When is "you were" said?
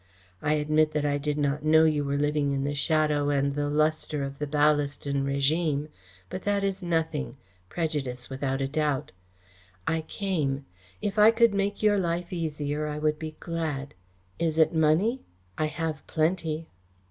1.91-2.17